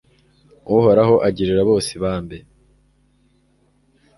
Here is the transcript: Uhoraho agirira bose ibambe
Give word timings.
Uhoraho 0.77 1.15
agirira 1.27 1.61
bose 1.69 1.89
ibambe 1.97 2.37